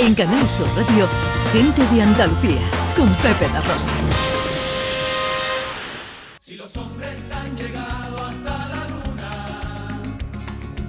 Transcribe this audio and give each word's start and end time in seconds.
En 0.00 0.14
Canal 0.14 0.48
Sur 0.48 0.66
Radio, 0.76 1.06
Gente 1.52 1.82
de 1.94 2.02
Andalucía, 2.02 2.60
con 2.96 3.08
Pepe 3.16 3.46
La 3.52 3.60
Rosa. 3.60 3.90
Si 6.40 6.56
los 6.56 6.76
hombres 6.76 7.30
han 7.32 7.56
llegado 7.56 8.18
hasta 8.18 8.68
la 8.68 8.86
luna, 8.88 10.00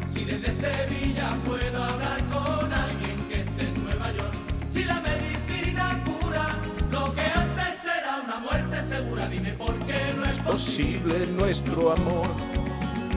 si 0.08 0.24
desde 0.26 0.52
Sevilla 0.54 1.36
puedo 1.46 1.84
hablar 1.84 2.20
con 2.32 2.72
alguien 2.74 3.18
que 3.30 3.42
esté 3.42 3.62
en 3.64 3.84
Nueva 3.84 4.12
York, 4.14 4.34
si 4.68 4.84
la 4.86 5.02
medicina 5.02 6.02
cura 6.06 6.56
lo 6.92 7.14
que 7.14 7.22
antes 7.22 7.86
era 7.86 8.22
una 8.24 8.40
muerte 8.40 8.82
segura, 8.84 9.28
dime 9.28 9.52
por 9.54 9.78
qué 9.80 10.00
no 10.16 10.26
es 10.26 10.38
posible. 10.38 11.28
nuestro 11.28 11.92
amor. 11.92 12.28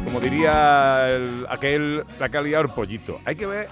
Como 0.05 0.21
diría 0.21 1.09
el- 1.11 1.47
aquel, 1.49 2.05
la 2.19 2.29
calidad 2.29 2.59
del 2.59 2.69
pollito. 2.71 3.21
Hay 3.25 3.37
que 3.37 3.47
ver, 3.47 3.69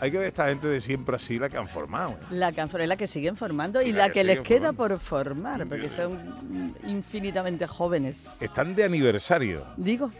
hay 0.00 0.10
que 0.10 0.18
ver 0.18 0.26
esta 0.28 0.48
gente 0.48 0.66
de 0.66 0.80
siempre 0.80 1.16
así 1.16 1.38
la 1.38 1.48
que 1.48 1.56
han 1.56 1.68
formado. 1.68 2.12
¿eh? 2.12 2.16
La 2.30 2.52
canforela 2.52 2.96
que 2.96 3.06
siguen 3.06 3.36
formando 3.36 3.80
y 3.80 3.92
La 3.92 3.98
la, 3.98 4.06
que 4.08 4.14
que, 4.14 4.24
les 4.24 4.40
queda 4.40 4.72
formando. 4.72 4.76
por 4.76 4.98
formar, 4.98 5.66
porque 5.66 5.88
son 5.88 6.74
infinitamente 6.86 7.66
jóvenes. 7.66 8.40
Están 8.42 8.74
de 8.74 8.84
aniversario, 8.84 9.64
Digo, 9.76 10.10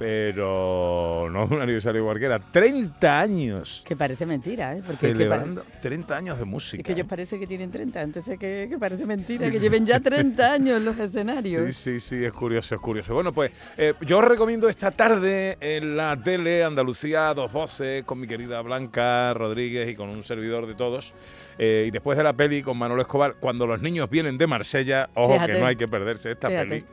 pero 0.00 1.28
no 1.30 1.44
un 1.44 1.60
aniversario 1.60 2.02
cualquiera. 2.04 2.38
30 2.38 3.20
años 3.20 3.82
que 3.86 3.94
parece 3.96 4.26
mentira, 4.26 4.76
¿eh? 4.76 4.82
Porque 4.84 4.92
es 4.92 4.98
que, 5.00 5.06
pa- 5.08 5.14
celebrando 5.36 5.64
30 5.82 6.16
años 6.16 6.38
de 6.38 6.44
música. 6.44 6.80
es 6.80 6.84
que 6.86 6.92
ellos 6.92 7.04
¿eh? 7.04 7.08
parece 7.08 7.38
que 7.38 7.46
tienen 7.46 7.70
30, 7.70 8.02
entonces 8.02 8.38
que, 8.38 8.66
que 8.68 8.78
parece 8.78 9.06
mentira, 9.06 9.50
que 9.50 9.58
lleven 9.58 9.86
ya 9.86 10.00
30 10.00 10.52
años 10.52 10.78
en 10.78 10.84
los 10.84 10.98
escenarios. 10.98 11.74
Sí, 11.76 12.00
sí, 12.00 12.00
sí, 12.00 12.24
es 12.24 12.32
curioso, 12.32 12.74
es 12.74 12.80
curioso. 12.80 13.14
Bueno, 13.14 13.32
pues 13.32 13.52
eh, 13.76 13.94
yo 14.00 14.18
os 14.18 14.24
recomiendo 14.24 14.68
esta 14.68 14.90
tarde 14.90 15.56
en 15.60 15.96
la 15.96 16.16
tele 16.20 16.64
Andalucía 16.64 17.32
dos 17.34 17.52
voces 17.52 18.04
con 18.04 18.18
mi 18.18 18.26
querida 18.26 18.60
Blanca 18.62 19.32
Rodríguez 19.34 19.88
y 19.88 19.94
con 19.94 20.08
un 20.08 20.22
servidor 20.24 20.66
de 20.66 20.74
todos. 20.74 21.14
Eh, 21.58 21.84
y 21.88 21.90
después 21.90 22.16
de 22.16 22.24
la 22.24 22.32
peli 22.32 22.62
con 22.62 22.78
Manuel 22.78 23.00
Escobar, 23.02 23.34
cuando 23.38 23.66
los 23.66 23.82
niños 23.82 24.08
vienen 24.08 24.38
de 24.38 24.46
Marsella, 24.46 25.10
ojo 25.14 25.34
Fíjate. 25.34 25.52
que 25.52 25.60
no 25.60 25.66
hay 25.66 25.76
que 25.76 25.86
perderse 25.88 26.30
esta 26.30 26.48
Fíjate. 26.48 26.68
peli. 26.68 26.84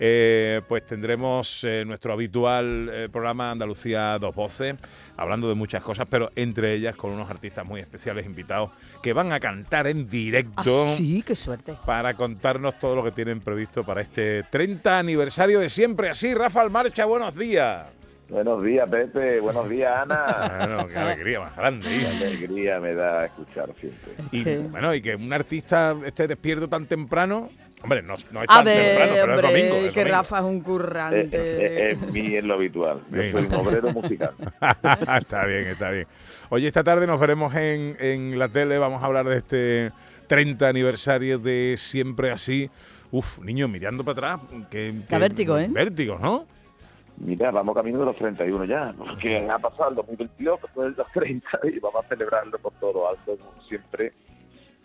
Eh, 0.00 0.60
pues 0.68 0.86
tendremos 0.86 1.64
eh, 1.64 1.84
nuestro 1.86 2.12
habitual 2.12 2.90
eh, 2.92 3.08
programa 3.10 3.50
Andalucía 3.50 4.18
dos 4.18 4.34
voces, 4.34 4.76
hablando 5.16 5.48
de 5.48 5.54
muchas 5.54 5.82
cosas, 5.82 6.06
pero 6.08 6.30
entre 6.36 6.74
ellas 6.74 6.96
con 6.96 7.10
unos 7.10 7.28
artistas 7.30 7.66
muy 7.66 7.80
especiales 7.80 8.24
invitados 8.26 8.70
que 9.02 9.12
van 9.12 9.32
a 9.32 9.40
cantar 9.40 9.86
en 9.86 10.08
directo 10.08 10.52
Ah, 10.56 10.92
sí, 10.94 11.22
qué 11.26 11.34
suerte. 11.34 11.74
para 11.84 12.14
contarnos 12.14 12.78
todo 12.78 12.94
lo 12.96 13.02
que 13.04 13.10
tienen 13.10 13.40
previsto 13.40 13.84
para 13.84 14.00
este 14.00 14.44
30 14.44 14.98
aniversario 14.98 15.60
de 15.60 15.68
siempre 15.68 16.08
así. 16.10 16.34
Rafael 16.34 16.70
Marcha, 16.70 17.04
buenos 17.04 17.34
días. 17.34 17.97
Buenos 18.28 18.62
días, 18.62 18.88
Pepe. 18.90 19.40
Buenos 19.40 19.68
días, 19.70 19.90
Ana. 20.02 20.56
Bueno, 20.58 20.88
qué 20.88 20.96
alegría 20.98 21.40
más 21.40 21.56
grande. 21.56 21.88
Qué 21.88 22.06
alegría 22.26 22.78
me 22.78 22.94
da 22.94 23.24
escuchar 23.24 23.70
siempre. 23.80 24.12
Y 24.32 24.44
¿Qué? 24.44 24.58
bueno, 24.58 24.94
y 24.94 25.00
que 25.00 25.14
un 25.16 25.32
artista 25.32 25.96
esté 26.04 26.26
despierto 26.28 26.68
tan 26.68 26.84
temprano, 26.86 27.48
hombre, 27.82 28.02
no, 28.02 28.16
no 28.30 28.42
es 28.42 28.46
A 28.50 28.56
tan 28.56 28.64
temprano, 28.66 29.12
ver, 29.14 29.24
pero 29.24 29.34
es 29.34 29.42
domingo. 29.42 29.76
es 29.76 29.90
que 29.90 30.00
domingo. 30.00 30.16
Rafa 30.18 30.38
es 30.40 30.44
un 30.44 30.56
Eh, 30.58 30.62
currante. 30.62 31.28
eh, 31.32 31.90
Es 31.92 32.12
mi 32.12 32.36
es 32.36 32.44
lo 32.44 32.54
habitual. 32.54 33.00
Yo 33.10 33.22
Sí. 33.22 33.32
soy 33.32 33.44
un 33.46 33.54
obrero 33.54 33.90
musical. 33.92 34.34
está 35.20 35.46
bien, 35.46 35.66
está 35.68 35.90
bien. 35.90 36.06
Oye, 36.50 36.66
esta 36.66 36.84
tarde 36.84 37.06
nos 37.06 37.18
veremos 37.18 37.54
en, 37.54 37.96
en 37.98 38.38
la 38.38 38.48
tele, 38.48 38.76
vamos 38.76 39.02
a 39.02 39.06
hablar 39.06 39.26
de 39.26 39.38
este 39.38 39.90
30 40.26 40.68
aniversario 40.68 41.38
de 41.38 41.76
Siempre 41.78 42.30
Así. 42.30 42.68
Uf, 43.10 43.38
niño, 43.38 43.68
mirando 43.68 44.04
para 44.04 44.34
atrás. 44.34 44.48
Que, 44.70 44.92
vértigo, 45.18 45.58
¿eh? 45.58 45.68
Vértigo, 45.70 46.18
¿no? 46.20 46.46
Mira, 47.20 47.50
vamos 47.50 47.74
camino 47.74 47.98
de 47.98 48.04
los 48.06 48.16
31 48.16 48.64
ya, 48.64 48.94
porque 48.96 49.38
ha 49.50 49.58
pasado 49.58 49.90
el 49.90 49.96
2022, 49.96 50.62
después 50.62 50.90
de 50.96 51.02
los 51.02 51.12
30 51.12 51.48
y 51.64 51.78
vamos 51.80 52.04
a 52.04 52.08
celebrarlo 52.08 52.58
por 52.58 52.72
todo 52.74 52.92
lo 52.92 53.08
alto, 53.08 53.36
como 53.36 53.60
siempre. 53.62 54.12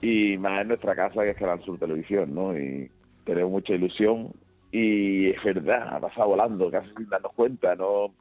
Y 0.01 0.37
más 0.37 0.61
en 0.61 0.69
nuestra 0.69 0.95
casa, 0.95 1.23
que 1.23 1.29
es 1.31 1.37
Canal 1.37 1.63
Sur 1.63 1.77
Televisión, 1.79 2.33
¿no? 2.33 2.57
Y 2.57 2.89
tenemos 3.23 3.51
mucha 3.51 3.73
ilusión. 3.73 4.31
Y 4.71 5.29
es 5.29 5.43
verdad, 5.43 5.95
ha 5.95 5.99
pasado 5.99 6.29
volando, 6.29 6.69
casi 6.71 6.89
sin 6.97 7.07
darnos 7.07 7.31
cuenta, 7.33 7.75
¿no? 7.75 8.11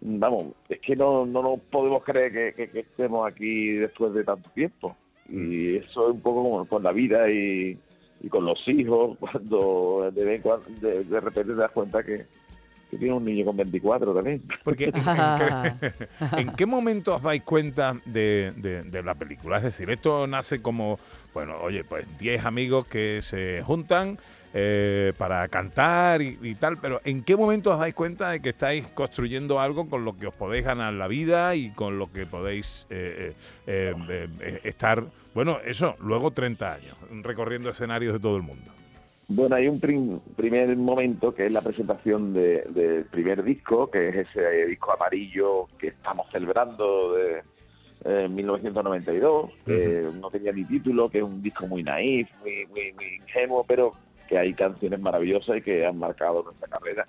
Vamos, 0.00 0.54
es 0.68 0.80
que 0.80 0.96
no, 0.96 1.24
no 1.26 1.42
nos 1.42 1.60
podemos 1.60 2.02
creer 2.02 2.32
que, 2.32 2.54
que- 2.54 2.70
que 2.70 2.80
estemos 2.80 3.24
aquí 3.30 3.72
después 3.74 4.12
de 4.14 4.24
tanto 4.24 4.50
tiempo. 4.50 4.96
Y 5.28 5.76
eso 5.76 6.08
es 6.08 6.14
un 6.14 6.20
poco 6.20 6.42
como 6.42 6.64
con 6.66 6.82
la 6.82 6.90
vida 6.92 7.30
y, 7.30 7.78
y 8.20 8.28
con 8.28 8.44
los 8.44 8.66
hijos, 8.66 9.16
cuando 9.20 10.10
de, 10.12 10.24
de, 10.80 11.04
de 11.04 11.20
repente 11.20 11.52
te 11.52 11.58
das 11.60 11.70
cuenta 11.70 12.02
que, 12.02 12.24
que 12.92 12.98
tiene 12.98 13.14
un 13.14 13.24
niño 13.24 13.46
con 13.46 13.56
24 13.56 14.12
también. 14.14 14.42
Porque 14.62 14.84
¿en, 14.92 14.92
qué, 14.92 15.82
en 16.36 16.52
qué 16.52 16.66
momento 16.66 17.14
os 17.14 17.22
dais 17.22 17.42
cuenta 17.42 17.96
de, 18.04 18.52
de- 18.54 18.82
de 18.82 19.02
la 19.02 19.14
película? 19.14 19.56
Es 19.56 19.62
decir, 19.62 19.88
esto 19.88 20.26
nace 20.26 20.60
como, 20.60 20.98
bueno, 21.32 21.56
oye, 21.62 21.84
pues 21.84 22.04
10 22.18 22.44
amigos 22.44 22.86
que 22.86 23.20
se 23.22 23.62
juntan 23.64 24.18
eh, 24.52 25.14
para 25.16 25.48
cantar 25.48 26.20
y, 26.20 26.38
y 26.42 26.54
tal, 26.56 26.76
pero 26.76 27.00
¿en 27.06 27.22
qué 27.24 27.34
momento 27.34 27.70
os 27.70 27.78
dais 27.78 27.94
cuenta 27.94 28.28
de 28.32 28.40
que 28.40 28.50
estáis 28.50 28.86
construyendo 28.88 29.58
algo 29.58 29.88
con 29.88 30.04
lo 30.04 30.14
que 30.18 30.26
os 30.26 30.34
podéis 30.34 30.66
ganar 30.66 30.92
la 30.92 31.08
vida 31.08 31.54
y 31.54 31.70
con 31.70 31.98
lo 31.98 32.12
que 32.12 32.26
podéis 32.26 32.86
eh, 32.90 33.32
eh, 33.66 33.94
eh, 34.10 34.28
eh, 34.40 34.60
estar, 34.64 35.02
bueno, 35.34 35.56
eso, 35.64 35.96
luego 36.00 36.30
30 36.30 36.74
años, 36.74 36.96
recorriendo 37.22 37.70
escenarios 37.70 38.12
de 38.12 38.20
todo 38.20 38.36
el 38.36 38.42
mundo? 38.42 38.70
Bueno, 39.34 39.56
hay 39.56 39.66
un 39.68 39.80
prim- 39.80 40.20
primer 40.36 40.76
momento 40.76 41.34
que 41.34 41.46
es 41.46 41.52
la 41.52 41.62
presentación 41.62 42.34
de- 42.34 42.62
del 42.70 43.04
primer 43.06 43.42
disco, 43.42 43.90
que 43.90 44.08
es 44.10 44.16
ese 44.28 44.66
disco 44.66 44.92
amarillo 44.92 45.68
que 45.78 45.88
estamos 45.88 46.26
celebrando 46.30 47.14
de 47.14 47.42
eh, 48.04 48.28
1992, 48.28 49.50
que 49.64 50.10
no 50.20 50.28
tenía 50.30 50.50
ni 50.52 50.64
título, 50.64 51.08
que 51.08 51.18
es 51.18 51.24
un 51.24 51.40
disco 51.40 51.66
muy 51.68 51.82
naif, 51.84 52.28
muy, 52.40 52.66
muy, 52.66 52.92
muy 52.94 53.04
ingenuo, 53.20 53.64
pero 53.64 53.94
que 54.28 54.36
hay 54.38 54.54
canciones 54.54 54.98
maravillosas 55.00 55.58
y 55.58 55.62
que 55.62 55.86
han 55.86 55.98
marcado 55.98 56.42
nuestra 56.42 56.66
carrera. 56.68 57.06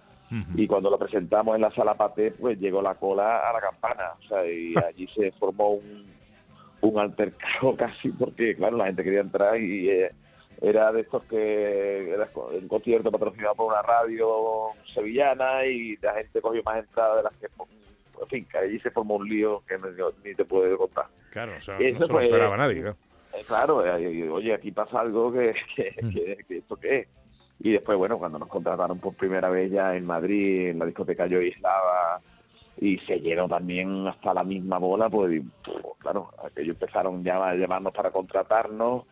Y 0.56 0.68
cuando 0.68 0.90
lo 0.92 0.98
presentamos 1.00 1.56
en 1.56 1.62
la 1.62 1.72
sala 1.72 1.96
Paté, 1.96 2.32
pues 2.32 2.60
llegó 2.60 2.82
la 2.82 2.96
cola 2.96 3.40
a 3.50 3.54
la 3.54 3.60
campana, 3.60 4.12
o 4.24 4.28
sea, 4.28 4.46
y 4.46 4.76
allí 4.76 5.08
se 5.16 5.32
formó 5.34 5.72
un, 5.74 6.06
un 6.82 7.00
altercado 7.00 7.76
casi, 7.78 8.10
porque 8.10 8.56
claro, 8.56 8.78
la 8.78 8.86
gente 8.86 9.04
quería 9.04 9.22
entrar 9.22 9.60
y 9.60 9.90
eh, 9.90 10.12
era 10.64 10.92
de 10.94 11.02
estos 11.02 11.24
que 11.26 12.12
era 12.14 12.30
un 12.36 12.68
concierto 12.70 13.12
patrocinado 13.12 13.54
por 13.56 13.68
una 13.74 13.82
radio 13.82 14.68
sevillana 14.94 15.66
y 15.66 15.98
la 15.98 16.14
gente 16.14 16.40
cogió 16.42 16.64
más 16.64 16.78
entradas 16.80 17.18
de 17.18 17.24
las 17.24 17.34
que, 17.34 17.48
en 18.22 18.28
fin, 18.30 18.48
que 18.50 18.58
allí 18.58 18.80
se 18.80 18.90
formó 18.90 19.16
un 19.18 19.28
lío 19.28 19.62
que 19.68 19.78
ni, 19.78 19.84
ni 20.30 20.36
te 20.36 20.46
puedo 20.46 20.78
contar. 20.78 21.08
Claro, 21.32 21.54
o 21.58 21.62
sea, 21.62 21.78
Eso 21.80 22.00
no 22.00 22.06
se 22.08 22.14
lo 22.14 22.20
esperaba 22.22 22.56
nadie. 22.58 22.82
claro. 22.82 22.96
Eh, 23.36 23.44
claro, 23.46 23.86
eh, 23.86 24.30
oye, 24.30 24.54
aquí 24.54 24.72
pasa 24.72 25.02
algo 25.02 25.34
que, 25.34 25.54
que, 25.76 25.92
que- 26.14 26.46
que 26.48 26.58
esto 26.60 26.76
qué 26.78 27.00
es. 27.00 27.08
Y 27.60 27.72
después, 27.74 27.98
bueno, 27.98 28.18
cuando 28.18 28.40
nos 28.40 28.48
contrataron 28.48 29.00
por 29.00 29.16
primera 29.16 29.50
vez 29.50 29.72
ya 29.72 29.96
en 29.96 30.06
Madrid, 30.06 30.70
en 30.70 30.80
la 30.80 30.86
discoteca 30.86 31.28
Yo 31.28 31.42
Islava, 31.42 32.22
y 32.80 32.98
se 33.00 33.20
llenó 33.20 33.48
también 33.50 34.08
hasta 34.08 34.34
la 34.34 34.44
misma 34.44 34.78
bola, 34.80 35.10
pues, 35.10 35.34
y, 35.34 35.40
pues, 35.40 35.78
claro, 36.00 36.30
aquellos 36.46 36.76
empezaron 36.76 37.24
ya 37.24 37.44
a 37.50 37.56
llamarnos 37.56 37.94
para 37.94 38.12
contratarnos 38.12 39.04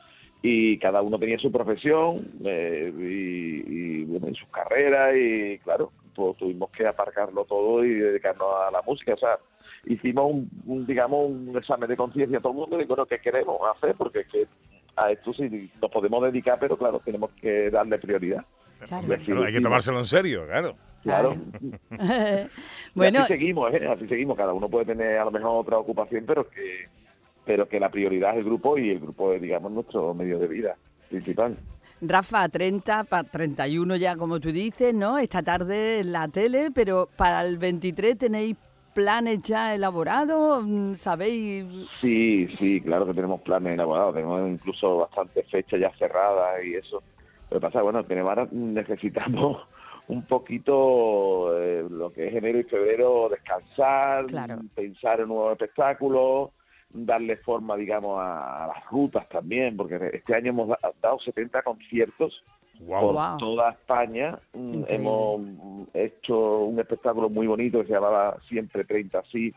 y 0.42 0.78
cada 0.80 1.02
uno 1.02 1.20
tenía 1.20 1.38
su 1.38 1.52
profesión 1.52 2.18
eh, 2.44 2.92
y, 2.98 4.02
y, 4.02 4.06
bueno, 4.06 4.30
y 4.30 4.36
sus 4.36 4.48
carreras 4.50 5.16
y 5.16 5.60
claro, 5.60 5.92
pues 6.16 6.38
tuvimos 6.38 6.72
que 6.72 6.88
aparcarlo 6.88 7.46
todo 7.46 7.84
y 7.84 7.94
dedicarnos 7.94 8.48
a 8.68 8.72
la 8.72 8.82
música, 8.82 9.14
o 9.14 9.18
sea, 9.18 9.38
hicimos 9.86 10.32
un, 10.32 10.50
un, 10.66 10.86
digamos 10.86 11.30
un 11.30 11.56
examen 11.58 11.90
de 11.90 11.98
conciencia 11.98 12.40
a 12.40 12.42
todo 12.42 12.54
el 12.54 12.60
mundo 12.60 12.82
y 12.82 12.86
bueno, 12.86 13.06
¿qué 13.06 13.20
queremos 13.20 13.60
hacer? 13.76 13.96
Porque 13.96 14.22
es 14.22 14.28
que 14.28 14.48
a 14.96 15.12
esto 15.12 15.34
sí 15.34 15.72
nos 15.82 15.92
podemos 15.92 16.24
dedicar, 16.24 16.58
pero 16.60 16.78
claro, 16.78 17.00
tenemos 17.04 17.32
que 17.40 17.70
darle 17.70 17.98
prioridad. 17.98 18.44
Claro. 18.88 19.44
Hay 19.46 19.54
que 19.54 19.62
tomárselo 19.62 20.00
en 20.00 20.08
serio, 20.08 20.46
claro. 20.48 20.76
Claro. 21.04 21.36
bueno, 22.94 23.18
y 23.20 23.22
así 23.22 23.34
seguimos, 23.34 23.74
¿eh? 23.74 23.88
así 23.88 24.08
seguimos. 24.08 24.38
Cada 24.38 24.54
uno 24.54 24.70
puede 24.70 24.86
tener 24.86 25.18
a 25.18 25.26
lo 25.26 25.32
mejor 25.32 25.62
otra 25.62 25.78
ocupación, 25.78 26.26
pero 26.26 26.50
que 26.50 26.88
pero 27.46 27.68
que 27.68 27.80
la 27.80 27.90
prioridad 27.90 28.32
es 28.32 28.38
el 28.40 28.44
grupo 28.46 28.78
y 28.78 28.90
el 28.92 29.00
grupo 29.00 29.34
es, 29.34 29.42
digamos, 29.42 29.72
nuestro 29.72 30.14
medio 30.14 30.40
de 30.40 30.48
vida 30.48 30.76
principal. 31.10 31.58
Rafa, 32.02 32.50
30, 32.50 33.04
pa- 33.04 33.24
31 33.24 33.96
ya, 33.96 34.16
como 34.16 34.40
tú 34.40 34.52
dices, 34.52 34.94
¿no? 34.94 35.18
Esta 35.18 35.44
tarde 35.44 36.00
en 36.00 36.12
la 36.12 36.28
tele, 36.28 36.70
pero 36.74 37.08
para 37.16 37.44
el 37.46 37.58
23 37.58 38.18
tenéis 38.18 38.56
planes 38.94 39.42
ya 39.44 39.74
elaborados, 39.76 40.64
Mm, 40.66 40.94
¿sabéis? 40.96 41.66
Sí, 42.02 42.48
sí, 42.56 42.82
claro 42.82 43.06
que 43.06 43.14
tenemos 43.14 43.42
planes 43.42 43.74
elaborados, 43.74 44.14
tenemos 44.16 44.42
incluso 44.50 44.98
bastantes 44.98 45.48
fechas 45.50 45.80
ya 45.80 45.92
cerradas 45.98 46.64
y 46.66 46.76
eso. 46.76 47.02
Lo 47.50 47.58
que 47.60 47.62
pasa 47.62 47.82
bueno, 47.82 48.04
tenemos 48.06 48.30
ahora 48.30 48.48
necesitamos 48.52 49.58
un 50.08 50.26
poquito 50.26 51.58
eh, 51.62 51.86
lo 51.90 52.12
que 52.12 52.28
es 52.28 52.36
enero 52.36 52.60
y 52.60 52.64
febrero, 52.64 53.30
descansar, 53.30 54.26
Claro. 54.26 54.60
pensar 54.76 55.20
en 55.22 55.28
nuevos 55.30 55.54
espectáculos, 55.54 56.50
darle 56.94 57.38
forma, 57.38 57.76
digamos, 57.76 58.20
a, 58.20 58.66
a 58.66 58.68
las 58.68 58.86
rutas 58.90 59.28
también, 59.30 59.76
porque 59.78 60.00
este 60.14 60.36
año 60.36 60.50
hemos 60.50 60.68
da- 60.70 60.80
dado 61.02 61.20
70 61.20 61.62
conciertos 61.64 62.44
Wow. 62.80 63.14
por 63.14 63.38
toda 63.38 63.70
España. 63.72 64.40
Mm, 64.54 64.74
Increíble. 64.74 64.96
Hemos 64.96 65.42
hecho 65.94 66.60
un 66.62 66.80
espectáculo 66.80 67.30
muy 67.30 67.46
bonito 67.46 67.80
que 67.82 67.86
se 67.88 67.94
llamaba 67.94 68.38
Siempre 68.50 68.86
30 68.86 69.22
Sí, 69.32 69.54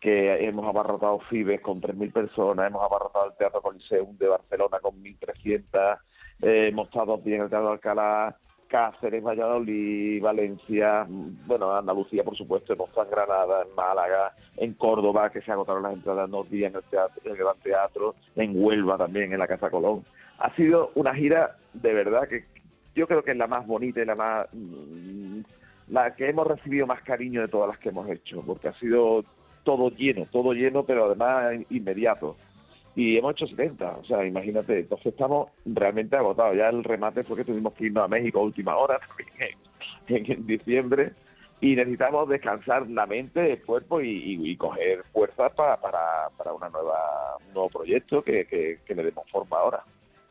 que 0.00 0.46
hemos 0.46 0.64
abarrotado 0.66 1.18
Fibes 1.28 1.60
con 1.62 1.80
3.000 1.80 2.12
personas, 2.12 2.68
hemos 2.68 2.82
abarrotado 2.82 3.26
el 3.26 3.36
Teatro 3.36 3.60
Coliseum 3.60 4.16
de 4.16 4.28
Barcelona 4.28 4.78
con 4.80 5.02
1.300, 5.02 5.98
eh, 6.42 6.68
hemos 6.68 6.86
estado 6.88 7.18
bien 7.18 7.38
en 7.38 7.42
el 7.44 7.50
Teatro 7.50 7.70
Alcalá, 7.72 8.36
Cáceres, 8.70 9.22
Valladolid, 9.22 10.22
Valencia, 10.22 11.04
bueno, 11.08 11.74
Andalucía, 11.74 12.22
por 12.22 12.36
supuesto, 12.36 12.72
estado 12.72 13.02
en 13.02 13.10
Granada, 13.10 13.62
en 13.68 13.74
Málaga, 13.74 14.32
en 14.56 14.74
Córdoba, 14.74 15.30
que 15.30 15.42
se 15.42 15.50
agotaron 15.50 15.82
las 15.82 15.94
entradas 15.94 16.26
en 16.26 16.30
dos 16.30 16.48
días 16.48 16.70
en 16.70 16.76
el, 16.76 16.84
teatro, 16.84 17.20
en 17.24 17.32
el 17.32 17.36
Gran 17.36 17.56
Teatro, 17.58 18.14
en 18.36 18.52
Huelva 18.54 18.96
también, 18.96 19.32
en 19.32 19.40
la 19.40 19.48
Casa 19.48 19.70
Colón. 19.70 20.04
Ha 20.38 20.54
sido 20.54 20.92
una 20.94 21.12
gira 21.14 21.56
de 21.72 21.92
verdad 21.92 22.28
que 22.28 22.44
yo 22.94 23.08
creo 23.08 23.24
que 23.24 23.32
es 23.32 23.36
la 23.36 23.48
más 23.48 23.66
bonita 23.66 24.00
y 24.00 24.04
la 24.04 24.14
más 24.14 24.46
mm, 24.52 25.40
la 25.88 26.14
que 26.14 26.28
hemos 26.28 26.46
recibido 26.46 26.86
más 26.86 27.02
cariño 27.02 27.40
de 27.40 27.48
todas 27.48 27.68
las 27.68 27.78
que 27.78 27.88
hemos 27.88 28.08
hecho, 28.08 28.42
porque 28.46 28.68
ha 28.68 28.72
sido 28.74 29.24
todo 29.64 29.90
lleno, 29.90 30.26
todo 30.30 30.52
lleno, 30.52 30.84
pero 30.84 31.06
además 31.06 31.54
inmediato. 31.70 32.36
Y 33.00 33.16
hemos 33.16 33.32
hecho 33.32 33.46
70, 33.46 33.92
o 33.92 34.04
sea, 34.04 34.26
imagínate, 34.26 34.80
entonces 34.80 35.06
estamos 35.06 35.48
realmente 35.64 36.16
agotados. 36.16 36.54
Ya 36.54 36.68
el 36.68 36.84
remate 36.84 37.24
fue 37.24 37.38
que 37.38 37.46
tuvimos 37.46 37.72
que 37.72 37.86
irnos 37.86 38.04
a 38.04 38.08
México 38.08 38.40
a 38.40 38.42
última 38.42 38.76
hora, 38.76 38.98
también 40.06 40.30
en, 40.30 40.46
diciembre, 40.46 41.12
y 41.62 41.76
necesitamos 41.76 42.28
descansar 42.28 42.86
la 42.90 43.06
mente, 43.06 43.52
el 43.52 43.62
cuerpo 43.62 44.02
y, 44.02 44.54
coger 44.58 45.02
fuerzas 45.14 45.50
para, 45.52 45.78
para, 45.78 46.52
una 46.52 46.68
nueva, 46.68 47.38
un 47.48 47.54
nuevo 47.54 47.70
proyecto 47.70 48.22
que, 48.22 48.44
que, 48.46 48.94
le 48.94 49.02
demos 49.02 49.24
forma 49.30 49.56
ahora. 49.56 49.82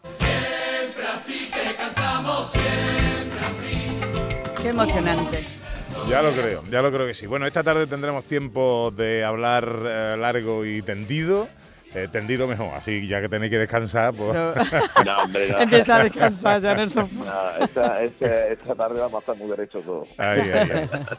Siempre 0.04 1.06
así 1.12 1.52
que 1.52 1.76
cantamos, 1.76 2.52
siempre 2.52 3.40
así. 3.48 4.62
Qué 4.62 4.68
emocionante. 4.70 5.44
Ya 6.08 6.22
lo 6.22 6.34
creo, 6.34 6.64
ya 6.70 6.84
lo 6.84 6.92
creo 6.92 7.08
que 7.08 7.16
sí. 7.16 7.26
Bueno, 7.26 7.48
esta 7.48 7.64
tarde 7.64 7.88
tendremos 7.88 8.26
tiempo 8.26 8.92
de 8.96 9.24
hablar 9.24 9.68
eh, 9.88 10.16
largo 10.20 10.66
y 10.66 10.84
tendido. 10.84 11.48
Eh, 11.96 12.08
tendido 12.12 12.48
mejor, 12.48 12.72
así 12.76 13.08
ya 13.08 13.20
que 13.20 13.30
tenéis 13.30 13.50
que 13.50 13.58
descansar, 13.58 14.14
pues... 14.14 14.38
No, 15.06 15.24
hombre, 15.24 15.50
no. 15.50 15.60
Empieza 15.60 15.96
a 15.96 16.04
descansar 16.04 16.62
ya 16.62 16.74
en 16.74 16.80
el 16.82 16.90
sofá. 16.90 17.56
No, 17.58 17.66
esta, 17.66 18.04
esta, 18.04 18.76
tarde 18.76 19.00
vamos 19.00 19.16
a 19.16 19.20
estar 19.20 19.36
muy 19.36 19.50
derechos 19.50 19.84
todos. 19.84 20.08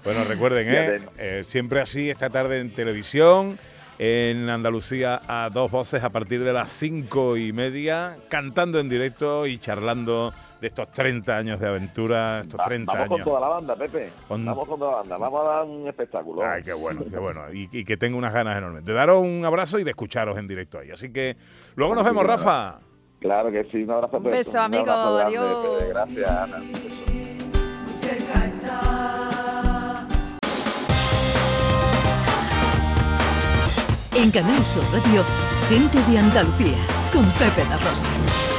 Bueno, 0.05 0.25
recuerden, 0.25 0.67
¿eh? 0.69 1.01
¿eh? 1.19 1.43
Siempre 1.45 1.81
así, 1.81 2.09
esta 2.09 2.31
tarde 2.31 2.61
en 2.61 2.71
televisión, 2.71 3.59
en 3.99 4.49
Andalucía 4.49 5.21
a 5.27 5.51
dos 5.51 5.73
voces 5.73 6.05
a 6.05 6.11
partir 6.11 6.45
de 6.45 6.53
las 6.53 6.71
cinco 6.71 7.37
y 7.37 7.53
media, 7.53 8.17
cantando 8.29 8.79
en 8.79 8.89
directo 8.89 9.47
y 9.47 9.59
charlando 9.59 10.33
de 10.61 10.67
estos 10.67 10.91
30 10.93 11.37
años 11.37 11.59
de 11.61 11.69
aventura, 11.69 12.41
estos 12.41 12.61
30 12.63 12.93
vamos 12.93 13.07
años. 13.07 13.19
con 13.19 13.25
toda 13.25 13.41
la 13.41 13.49
banda, 13.49 13.77
Pepe. 13.77 14.11
Vamos 14.29 14.69
con 14.69 14.79
toda 14.79 14.91
la 14.91 14.97
banda. 14.99 15.17
Vamos 15.17 15.41
a 15.41 15.49
dar 15.49 15.65
un 15.65 15.89
espectáculo. 15.89 16.43
Ay, 16.45 16.63
qué 16.63 16.73
bueno, 16.73 17.03
qué 17.11 17.19
bueno. 17.19 17.41
Y, 17.53 17.85
que 17.85 17.97
tengo 17.97 18.19
unas 18.19 18.33
ganas 18.33 18.59
enormes 18.59 18.85
de 18.85 18.93
daros 18.93 19.23
un 19.23 19.45
abrazo 19.45 19.79
y 19.79 19.85
de 19.85 19.91
escucharos 19.91 20.39
en 20.39 20.47
directo 20.47 20.79
ahí. 20.79 20.91
Así 20.91 21.13
que 21.13 21.37
luego 21.77 21.95
nos 21.95 22.05
vemos, 22.05 22.25
Rafa. 22.25 22.79
Claro 23.21 23.51
que 23.51 23.65
sí, 23.65 23.83
un 23.83 23.91
abrazo. 23.91 24.19
Un 24.19 24.25
beso, 24.25 24.61
amigo. 24.61 24.91
Adiós. 24.91 25.85
Gracias, 25.89 26.31
Ana. 26.31 26.59
En 34.15 34.31
Canal 34.31 34.67
Sur 34.67 34.83
Radio, 34.93 35.23
gente 35.69 35.99
de 36.11 36.19
Andalucía, 36.19 36.77
con 37.13 37.25
Pepe 37.33 37.65
La 37.71 37.77
Rosa. 37.79 38.50